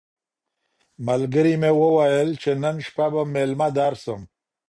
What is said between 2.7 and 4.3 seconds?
شپه به مېلمه درسم.